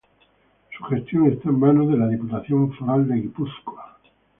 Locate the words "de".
1.89-1.95, 3.07-3.17